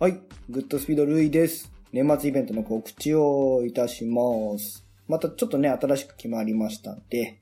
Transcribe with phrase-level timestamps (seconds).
[0.00, 0.18] はい。
[0.48, 1.70] グッドスピードルイです。
[1.92, 4.82] 年末イベントの告知をいたします。
[5.06, 7.38] またちょっとね、新しく決まりましたんで、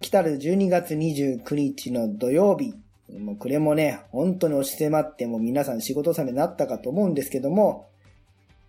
[0.00, 2.74] 来たる12月29日の土曜日、
[3.18, 7.88] もうこれもね、本当に押し迫っても皆さん仕事納めになったかと思うんですけども、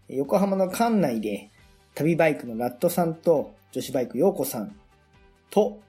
[0.07, 1.51] 横浜の関内で
[1.93, 4.75] 旅バイクのラットさんと女子バイクヨーコさん
[5.51, 5.79] と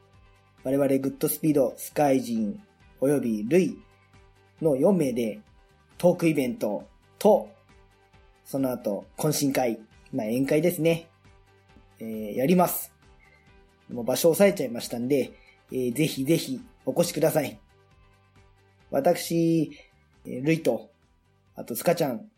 [0.65, 2.61] 我々グッドスピードスカイジン
[3.01, 3.79] およびルイ
[4.61, 5.41] の4名で
[5.97, 6.85] トークイベント
[7.27, 7.49] と、
[8.45, 9.81] その後懇親会、
[10.13, 11.09] まあ宴会ですね、
[11.99, 12.93] えーやります。
[13.93, 15.33] もう場所押さえちゃいましたんで、
[15.73, 17.59] えーぜひぜひお越しください。
[18.93, 19.73] 私、
[20.25, 20.91] ルイと、
[21.57, 22.31] あとスカちゃん、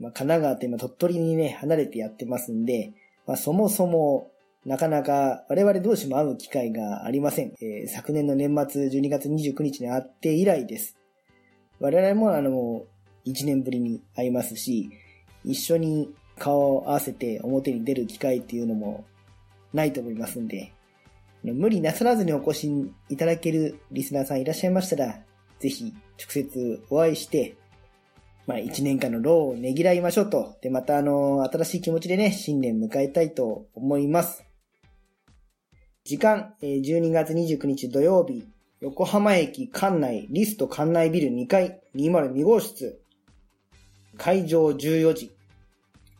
[0.00, 4.32] まあ、神奈川と今鳥取にね、離れてやってますんで、まあ、そもそも、
[4.64, 7.54] なかなか我々同士も会う機会がありません。
[7.62, 10.96] えー昨年の年末12月29日に会って以来です。
[11.78, 12.82] 我々もあの、
[13.30, 14.90] 1年ぶりに会いますし、
[15.44, 19.04] 一緒に顔を合わせて表に出る機会っていうのも
[19.72, 20.72] ないと思いますんで、
[21.44, 25.20] 無理なさらずにお越しいただけるリスナーさんいらっしゃいましたら、
[25.60, 27.56] ぜひ直接お会いして、
[28.46, 30.56] まあ一年間の労をねぎらいましょうと。
[30.62, 34.44] で、またあの、新しい気持ちでね、新年迎えたいと思います。
[36.04, 38.46] 時間、12月29日土曜日、
[38.80, 43.00] 横浜駅館内、リスト館内ビル2階202号室。
[44.18, 45.32] 会場14時。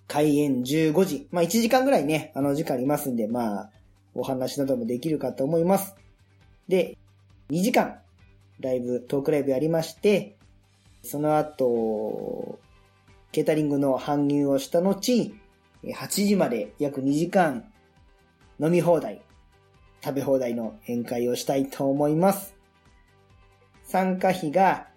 [0.07, 1.29] 開演15時。
[1.31, 3.71] まあ1時間ぐらいね、あの時間ありますんで、まあ、
[4.15, 5.95] お話などもできるかと思います。
[6.69, 6.97] で、
[7.51, 7.99] 2時間、
[8.61, 10.37] ライブ、トークライブやりまして、
[11.03, 12.59] その後、
[13.33, 15.35] ケータリングの搬入をした後、
[15.85, 17.65] 8時まで約2時間
[18.61, 19.21] 飲み放題、
[20.03, 22.57] 食べ放題の宴会をしたいと思います。
[23.85, 24.89] 参加費が、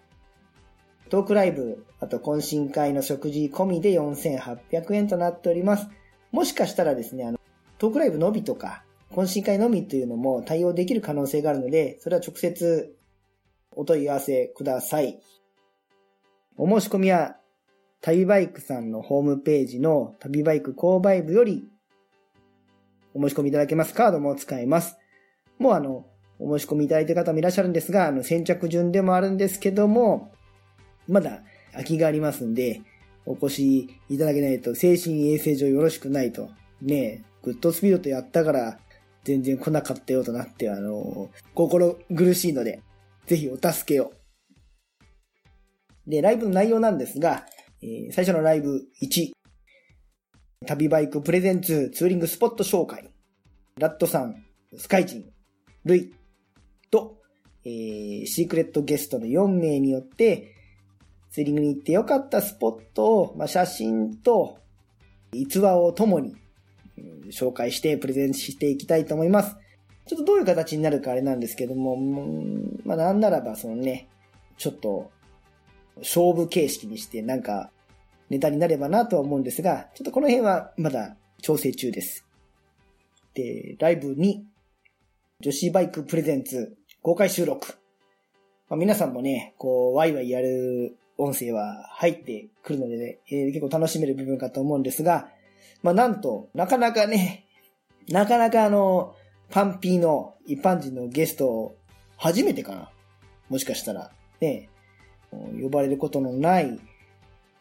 [1.12, 5.86] トークライブ、あと懇親会の食事込みで4800円となっております。
[6.30, 7.38] もしかしたらですね、あの、
[7.76, 12.96] トークライブのみとか、懇親会のみというのも対応できる可能性があるので、それは直接
[13.76, 15.20] お問い合わせください。
[16.56, 17.36] お申し込みは、
[18.00, 21.68] 旅バイクさんのホームページの旅バイク購買部より
[23.12, 23.92] お申し込みいただけます。
[23.92, 24.96] カードも使えます。
[25.58, 26.06] もうあの、
[26.38, 30.32] お申し込みいただいてる方もいらっしゃるんですが、あの、先着順でもあるんですけども、
[31.08, 31.42] まだ
[31.72, 32.82] 空きがありますんで、
[33.24, 36.50] お越しいただけないと精神衛生上よろしくないと。
[36.80, 38.78] ねえ、グッドスピードとやったから
[39.24, 42.82] 全然来なかったよとなって、あの、心苦しいので、
[43.26, 44.12] ぜひお助けを。
[46.06, 47.46] で、ライブの内容なんですが、
[47.82, 49.30] えー最初のライブ1、
[50.66, 53.12] 旅バイクプレゼンツツーリングスポット紹介、
[53.78, 54.44] ラットさん、
[54.76, 55.24] スカイジン、
[55.84, 56.14] ルイ
[56.90, 57.20] と、
[57.64, 60.61] えーシークレットゲストの4名によって、
[61.32, 64.58] ツーリングに行ってよかったスポットを、まあ、写真と
[65.32, 66.36] 逸話をともに、
[67.30, 69.56] 紹介してプレゼンしていきたいと思います。
[70.06, 74.08] ちょっとどういう形になるかあれなんですけども、うんまあなんならばそのね、
[74.58, 75.10] ちょっと
[75.98, 77.70] 勝負形式にしてなんか
[78.28, 82.26] ネタになればなとは思うんですが、ちょっとこの辺はまだ調整中です。
[83.32, 84.40] で、ライブ2、
[85.40, 87.78] 女子バイクプレゼンツ公開収録。
[88.68, 95.28] まあ、皆さんもね、こう、ワイワイやる音声は入ってくるので、ねえー結構楽しめる部分かと思うんですが、
[95.82, 97.46] まあ、なんと、なかなかね、
[98.08, 99.14] なかなかあの、
[99.50, 101.76] パンピーの一般人のゲスト、
[102.16, 102.90] 初めてかな。
[103.48, 104.10] もしかしたら、
[104.40, 104.68] ね、
[105.30, 106.80] 呼ばれることのない、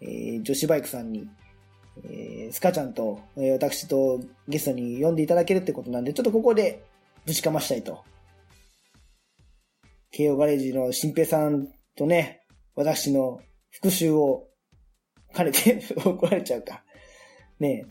[0.02, 1.30] えー女子バイクさんに、
[2.04, 6.84] えースカちゃんと、えー私とゲストに呼んでいただけるってことなんで、ちょっとここで
[7.26, 8.04] ぶちかましたいと。
[10.12, 12.42] 慶応ガレージの新平さんとね、
[12.76, 13.40] 私の
[13.72, 14.48] 復習を
[15.36, 16.84] 兼ねて 怒られちゃうか。
[17.60, 17.86] ね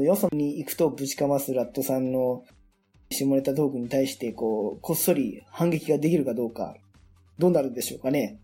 [0.00, 0.04] え。
[0.04, 2.44] よそに行くとぶちかますラットさんの
[3.10, 6.76] 下ネタトークに対して、こう、こっそり反撃ができるかどうか、
[7.38, 8.40] どうなるんでしょうかね。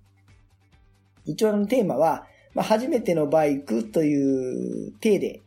[1.25, 5.43] 一応あのテーマは、まあ、初めてのバイクという体で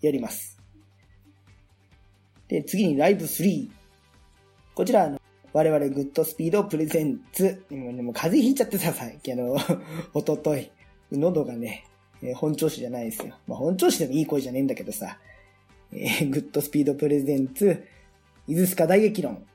[0.00, 0.60] やります。
[2.48, 3.68] で、次にライブ3。
[4.74, 5.18] こちら、
[5.56, 7.64] 我々グッドスピードプレゼンツ。
[7.70, 9.56] もうねも風邪ひいちゃってさ、さっきあの、
[10.12, 10.70] おととい。
[11.10, 11.86] 喉がね、
[12.22, 13.34] えー本調子じゃないですよ。
[13.46, 15.18] まあ、本調子でもいい声じゃねえんだけどさ。
[15.94, 17.82] えーグッドスピードプレゼンツ、
[18.46, 19.46] 伊豆スカ大激論。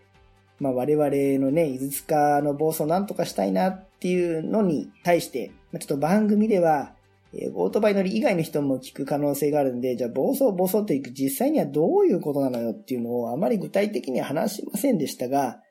[0.60, 1.08] まあ、我々
[1.40, 6.96] のね、伊豆スカの暴走なんとかしたいなっていうのに対して、まあ、ちょっと番組では、
[7.36, 15.62] えーオートバイ乗り以外の人も聞く可能性があるんで、じゃあ暴走暴走っていく実際にはどういうことなのよっていうのをあまり具体的には話しませんでしたが、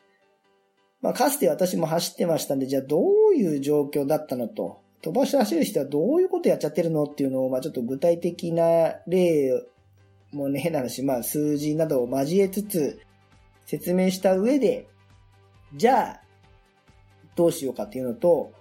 [1.02, 4.80] まあ、かつて私も走ってましたんで、じゃあどういう状況だったのと。
[5.02, 9.50] 飛ばして走る人はどういうことやっちゃってるのっていうのを、まあちょっと具体的な例
[10.32, 13.00] もね、変な話、まあ数字などを交えつつ
[13.64, 14.88] 説明した上で、
[15.74, 16.20] じゃあ、
[17.34, 18.52] どうしようかっていうのと、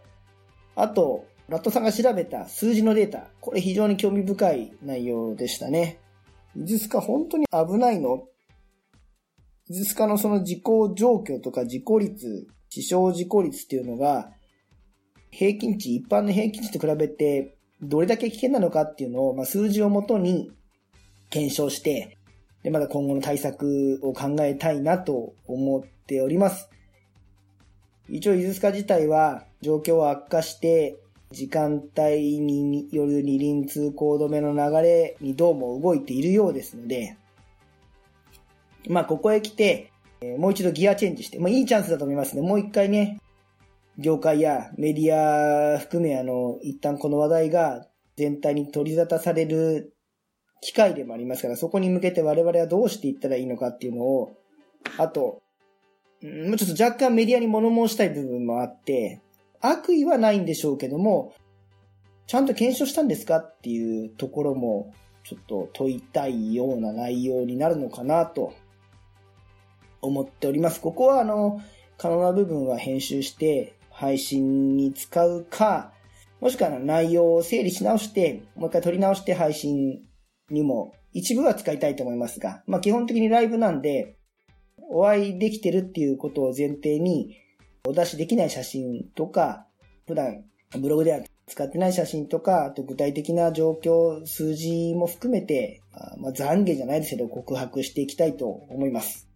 [0.75, 5.99] あと、ラットさんが調べた数字のデータ、これ非常に興味深い内容でしたね。
[6.55, 8.23] イズスカ本当に危ないの
[9.69, 14.31] イズスカのその事故状況とか事故率、死傷事故率っていうのが、
[15.29, 20.51] 平均値、一般の平均値と比べて、どれだけ危険なのかっていうのを、まあ、数字をもとに
[21.29, 22.17] 検証して、
[22.63, 26.67] で、まだ今後の対策を考えたいなと思っております。
[28.09, 30.97] 一応、伊豆スカ自体は状況を悪化して、
[31.29, 37.17] 時間帯による二輪通行止めの流れにどうも動いているようですので、
[38.87, 39.91] まあ、ここへ来て、
[40.21, 42.41] えもう一度ギアチェンジして、まあ、いいチャンスだと思いますね。
[42.41, 43.19] もう一回ね、
[43.97, 49.93] 業界やメディア含めあの、一旦この話題が全体に取り沙汰される
[50.61, 54.37] 機会でもありますから、そこに向けて我々はどうしていったらいいのかっていうのを、
[54.97, 55.41] あと、
[56.21, 59.21] もうちょっと若干メディアに物申したい部分もあって、
[59.61, 61.33] 悪意はないんでしょうけども、
[62.27, 64.93] ちゃんと検証したんですかっていうところも、
[65.23, 68.53] ちょっと問いたいような内容になるのかなと
[70.01, 70.81] 思っております。
[70.81, 71.61] ここはあの、
[71.97, 75.91] 可能な部分は編集して配信に使うか、
[76.39, 80.01] もしくは内容を整理し直して、もう一回取り直して配信
[80.49, 84.15] にも一部は使いたいと思いますが、まあ基本的にライブなんで、
[84.91, 87.35] お会いできてるっていうことを前提に、
[87.87, 89.67] お出しできない写真とか、
[90.07, 90.45] 普段
[90.77, 95.81] ブログでは使ってない写真とか、あと具体的な状況、数字も含めて、
[96.17, 99.28] まあ、懺悔じゃないですけど、告白していきたいと思います。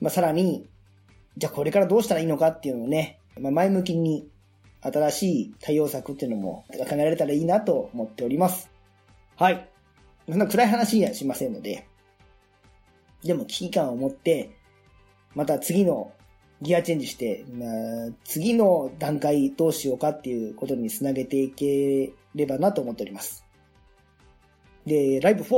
[0.00, 0.68] まあ、さらに、
[1.36, 4.28] じゃあこれからどうしたらいいのかっていうのをね、まあ、前向きに
[4.80, 8.70] 新しい対応策っていうのも考えられたらいいなと思っております。
[9.36, 9.68] はい。
[10.28, 11.86] そんな暗い話にはしませんので、
[13.22, 14.50] でも危機感を持って、
[15.34, 16.12] また次の
[16.62, 23.44] ギアチェンジして、まあ、次の段階どうしようかっていうことにつなげていければなと思っております。
[24.86, 25.50] で、ライブ4。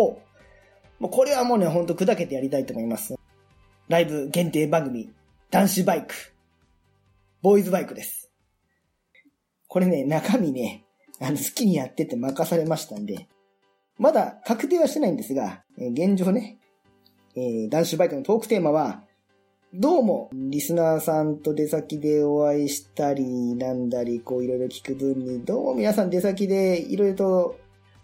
[0.98, 3.17] もうこれはもうね、ほんと砕けてやりたいと思います。
[3.88, 5.10] ライブ限定番組、
[5.50, 6.14] 男子バイク、
[7.40, 8.30] ボーイズバイクです。
[9.66, 10.84] これね、中身ね、
[11.20, 13.28] あの、好きにやってて任されましたんで、
[13.96, 16.58] まだ確定はしてないんですがえ、現状ね、
[17.34, 19.04] えー、男子バイクのトークテーマは、
[19.72, 23.24] どうも、リスナーさんと出先でお会いしたり、
[23.54, 27.58] なんだり、こういろいろ聞く分に、どうも皆さん出先でいろいろと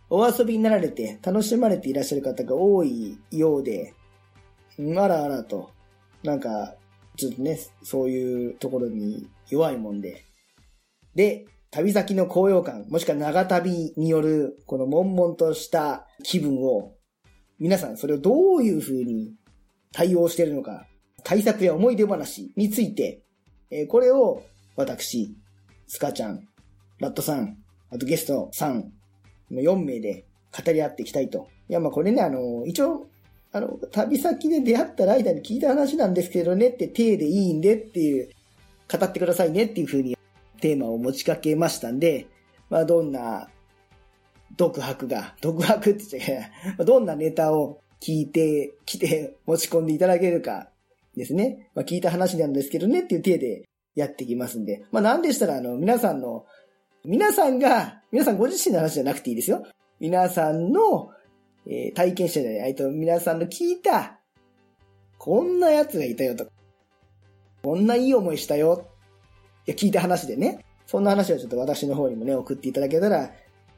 [0.09, 3.93] お遊びになられて楽しまれていらっしゃる方が多いようで、
[4.79, 5.71] あらあらと、
[6.23, 6.75] なんか、
[7.17, 10.25] ちょっとね、そういうところに弱いもんで。
[11.15, 16.95] で、旅先の高揚感、もしくは長旅による、この悶々とした気分を、
[17.59, 19.35] 皆さんそれをどういう風に
[19.93, 20.87] 対応しているのか、
[21.23, 23.23] 対策や思い出話について、
[23.71, 24.43] えー、これを
[24.77, 25.37] 私、
[25.87, 26.49] スカちゃん、
[26.99, 27.59] ラットさん、
[27.91, 28.93] あとゲストさん
[29.51, 31.49] の4名で語り合っていきたいと。
[31.69, 33.09] いや、まあこれね、あの、一応
[33.55, 38.29] あの、旅先で出会ったライダーに聞いた話なんですけどねって体でいいんでっていう、
[38.91, 40.17] 語ってくださいねっていう風に
[40.61, 42.27] テーマを持ちかけましたんで、
[42.69, 43.49] まあどんな
[44.57, 46.51] 独白が、独白って言っちゃいけない。
[46.85, 50.71] どんなネタを聞いてきて持ち込んでいただけるか
[51.17, 51.71] ですね。
[51.77, 54.85] まあ聞いた話なんですけどねっていう体でやってきますんで。
[54.91, 56.45] まあなんでしたらあの皆さんの、
[57.05, 59.65] 皆さんが、皆さんご自身の話じゃなくていいですよ。
[60.01, 61.11] 皆さんの
[61.67, 64.19] えー、体験者で、えっと、皆さんの聞いた、
[65.19, 66.47] こんな奴がいたよと。
[67.63, 68.89] こんないい思いしたよ。
[69.67, 70.65] いや、聞いた話でね。
[70.87, 73.31] そんな話をちょっと私の方にもね、送っていただけたら、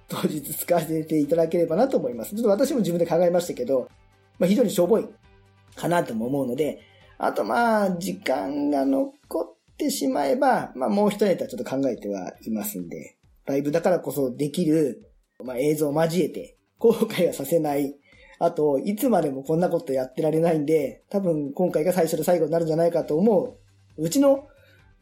[0.09, 2.35] 当日使わせていただければなと思います。
[2.35, 3.89] ちょっと私も自分で考えましたけど、
[4.39, 5.09] まあ、非常にしょぼい
[5.77, 6.81] かなとも思うので、
[7.19, 9.11] あとまあ、時間が残
[9.43, 13.17] ってしまえば、まあもう一ネタちょっと考えてはいますんで、
[13.47, 15.13] ライブだからこそできる、
[15.45, 17.97] まあ映像を交えて、後悔はさせない。
[18.39, 23.57] あと、いつまでもこんなことやってられないんで、多分今回が最初で最後になるんじゃないかと思
[23.99, 24.03] う。
[24.03, 24.47] うちの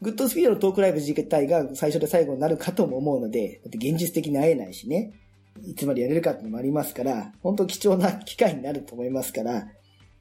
[0.01, 5.13] グッドスピードのトークライブ自体が最初で最後になるかとも思うので、だって現実的に会えないしね。
[5.65, 9.67] いつまでやれるかっていうのもありますから、本当貴重な機会になると思いますから、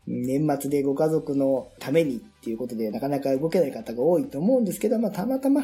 [0.06, 5.62] 年末でご家族のためにっていうことでなかなか動けない方が多いと思うんですけど、まあたまたま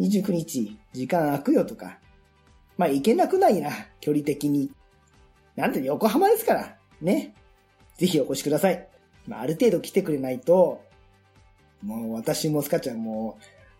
[0.00, 1.98] 29日時間空くよとか、
[2.76, 4.70] まあ、行けなくないな、距離的に。
[5.56, 7.34] なんて横浜ですから、ね。
[7.96, 8.88] ぜひお越しください。
[9.26, 10.82] まあ、ある程度来てくれないと、
[11.82, 13.38] もう私もスカちゃんも、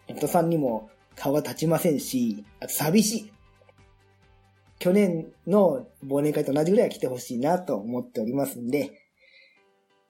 [0.08, 3.32] ネットさんにも顔が立ちませんし、あと寂しい。
[4.78, 9.00] 去年の忘年会と同じぐらいは来てほしいなと思っておりますんで、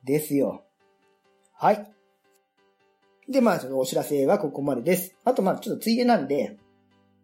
[0.05, 0.65] ですよ。
[1.53, 1.91] はい。
[3.29, 5.17] で、まあ、ちょっとお知らせはここまでです。
[5.25, 6.59] あと、まあ、ちょっとついでなんで、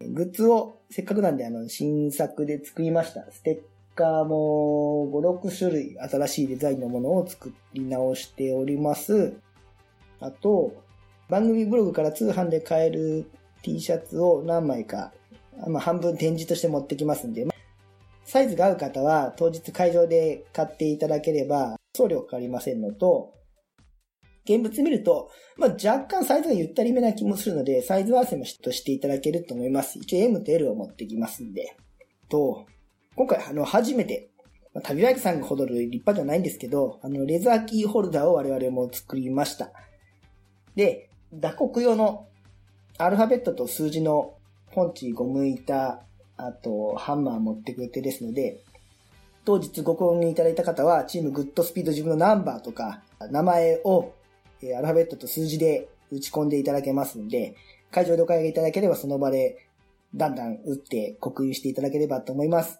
[0.09, 3.31] グッズをせっかくなんで、あの、新作で作りました。
[3.31, 3.61] ステ
[3.93, 9.33] ッカーも5、6種類新しいデザインのものを作り直しております。
[10.19, 10.73] あと、
[11.29, 13.25] 番組ブログから通販で買える
[13.61, 15.13] T シャツを何枚か、
[15.67, 17.47] まあ、半分展示として持ってきますんで、
[18.25, 23.33] サイズが合う方は当日会場で買っていただければ送料かかりませんのと、
[24.45, 29.99] 現物見ると、まあ、若干サイズがゆったりめな気もするので、サイズ合わせもとしていただけると思います。
[29.99, 31.75] 一応 M と L を持ってきますんで。
[32.29, 32.65] と、
[33.15, 34.29] 今回、あの、初めて、
[34.73, 39.71] まあ、旅バイクさんがほどる立派じゃないんですけど、あの、レザーキーホルダーを我々も作りました。
[40.75, 42.27] で、打刻用の
[42.97, 44.35] アルファベットと数字の
[44.73, 46.03] ポンチゴム板、
[46.37, 48.63] あとハンマー持ってくれてですので、
[49.43, 54.13] 当日ご購入いただいた方は、チームグッドスピード自分のナンバーとか、名前を
[54.63, 57.55] えアルファベットと数字で打ち込んでいただけますんで、
[57.91, 59.67] 会場でお買い上げいただければその場で
[60.15, 62.79] だんだん打って刻印していただければと思います。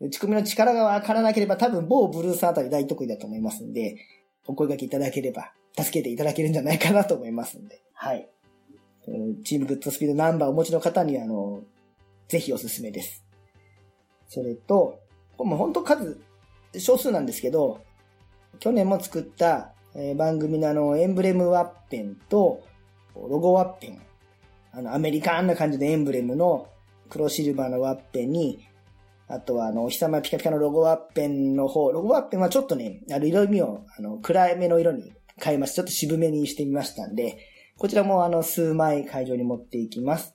[0.00, 3.96] 打ち込みの力がわからなければ多分某ブルースあたり大得意だと思いますんで、
[4.46, 7.82] お声掛けいただければ助けていただけるんじゃないかなと思いますんで。
[7.94, 8.28] はい。
[9.44, 11.62] チームグッドスピードナンバーをお持ちの方にあの、
[12.28, 13.24] ぜひおすすめです。
[14.28, 14.98] それと、
[15.38, 16.18] もう本当数、
[16.78, 17.80] 少数なんですけど、
[18.58, 22.62] 去年も作った、えー、番組のあの、エンブレムワッペンと、
[23.14, 24.02] ロゴワッペン。
[24.72, 26.68] あの、アメリカンな感じでエンブレムの
[27.08, 28.68] 黒シルバーのワッペンに、
[29.26, 35.74] あとはあの、お日様ピカピカのロゴワッペンの方、ロゴワッペンはちょっとね、あの、色味を、あの、暗めの色に変えます。
[35.74, 37.38] ちょっと渋めにしてみましたんで、
[37.78, 40.34] こちらもあの、数枚会場に持っていきます。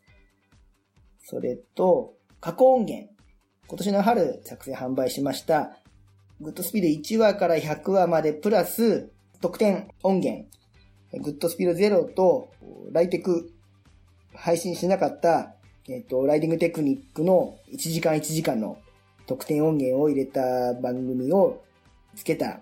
[1.24, 3.12] それと、加工音源。
[3.68, 5.77] 今年の春作成販売しました、
[6.41, 10.45] グッドスピード1話から100話までプラス特典音源。
[11.13, 12.50] グッドスピード0と
[12.93, 13.51] ライテク
[14.33, 15.55] 配信しなかった、
[15.89, 18.77] えっ、と、ライディングテクニックの1時間1時間の
[19.25, 21.63] 特典音源を入れた番組を
[22.15, 22.60] つけた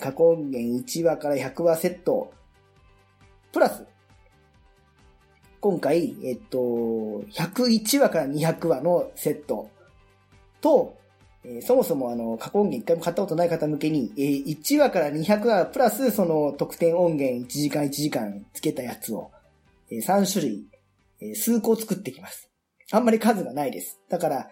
[0.00, 2.32] 過去音源1話から100話セット、
[3.52, 3.84] プラス、
[5.60, 9.70] 今回、えっと、101話から200話のセット
[10.60, 10.96] と、
[11.44, 19.30] えー、そもそもあの、過去音源一回も買ったことない方向けに、えー、1話から200話プラスその特典音源1時間1時間つけたやつを、
[19.90, 20.66] えー、3種類、
[21.20, 22.50] えー、数個作ってきます。
[22.92, 24.00] あんまり数がないです。
[24.08, 24.48] だから、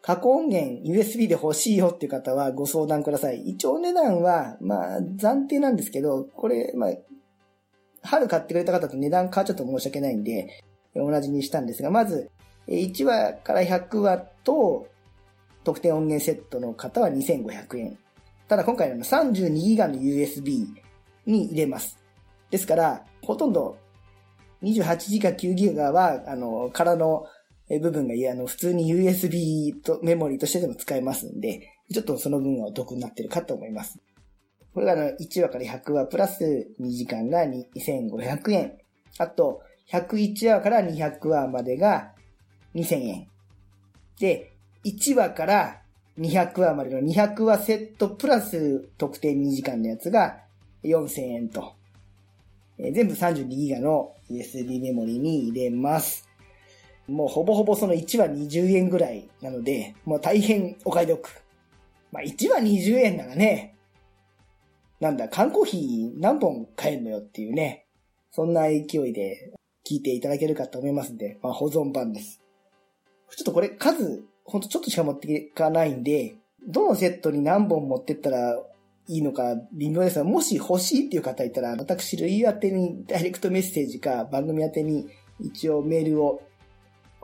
[0.00, 3.40] 過去音源 USB で欲しいよっていう方はご相談ください。
[3.48, 6.90] 一応値段は、まあ、暫定なんですけど、これ、まあ、
[8.02, 10.62] 春買ってくれた方と値段変わっちゃって申し訳ないんで、
[10.94, 12.30] 同じにしたんですが、まず、
[12.68, 14.86] 1話から100話と、
[15.68, 17.98] 特典音源セットの方は2500円。
[18.48, 20.66] ただ今回の 32GB の USB
[21.26, 21.98] に入れます。
[22.48, 23.76] ですから、ほとんど
[24.62, 27.26] 28GB か 9GB は、あの、空の
[27.68, 33.98] 部分が、あの、普通に USB とメモリーとしてでも使えますんで、ちょっとその分はお得になってるかと思います。
[34.72, 38.78] これがあの、1話から100話プラス2時間が2500円。
[39.18, 39.60] あと、
[39.90, 42.14] 101話から200話までが
[42.74, 43.28] 2000円。
[44.18, 44.54] で、
[44.88, 45.82] 1話から
[46.18, 50.38] 200話までの200話セットプラス特典2時間のやつが
[50.82, 51.74] 4000円と。
[52.78, 56.28] えー、全部 32GB の USB メモリに入れます。
[57.06, 61.28] もうほぼほぼその1話20円ぐらいなので、もう大変お買い得。
[62.12, 63.74] まあ1話20円ならね、
[65.00, 67.86] なんだ、缶コーヒー何本買えんのよっていうね、
[68.30, 69.52] そんな勢いで
[69.88, 72.40] 聞いていただけるかと思いますんで、まあ保存版です。
[73.30, 76.36] ちょっとこれ数、ほんとちょっとしか持っていかないんで、
[76.66, 78.58] どのセットに何本持ってったら
[79.08, 85.06] いいのか微妙ですが、もし欲しいっていう方いたら、私、類宛てにダイレクトメッセージか番組宛てに
[85.40, 86.42] 一応メールを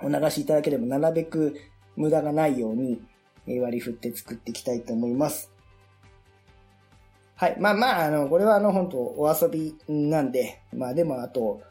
[0.02, 1.57] お流しいただければ、なるべく
[1.97, 3.02] 無駄がないように
[3.47, 5.50] 割り振って作っていきたいと思います。
[7.37, 7.57] はい。
[7.59, 11.62] まあまあ、あの、これはあの、本当お遊びなんで、まあでもあと、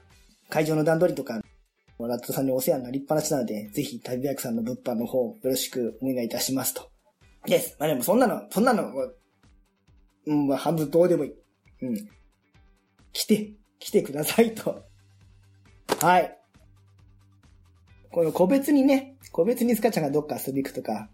[0.49, 1.41] 会場の段取りとか、
[1.99, 6.89] ラットさんにお世話になりっぱなしなので、ぜひ旅バイクさんの物販の方、よろしくお願いいたしますと。
[7.45, 7.75] です。
[7.79, 8.91] まあでもそんなの、そんなの、
[10.25, 11.33] うん、まあ半分どうでもいい。
[11.81, 12.09] うん。
[13.11, 14.83] 来て、来てくださいと。
[15.99, 16.37] はい。
[18.11, 21.09] この個別にね、個別にスカちゃんがどっか遊び行くとか、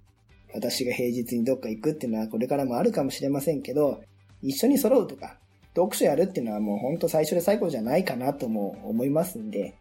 [0.53, 4.01] 私が平日にどっか行くっていうのはこれからもあるかもしれませんけど、
[4.41, 5.37] 一緒に揃うとか、
[5.75, 9.75] 読書やるっていうのはもうほんと最初で最後じゃないかなとも思いますんで、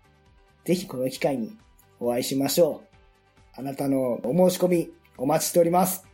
[0.64, 1.56] ぜひこの機会に
[2.00, 2.88] お会いしましょう。
[3.54, 6.07] あなたのお申し込みお待ちしております。